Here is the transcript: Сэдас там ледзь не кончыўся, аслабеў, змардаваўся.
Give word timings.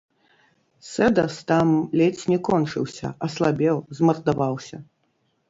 Сэдас 0.91 1.35
там 1.51 1.69
ледзь 2.01 2.23
не 2.33 2.39
кончыўся, 2.49 3.13
аслабеў, 3.29 3.77
змардаваўся. 4.01 4.77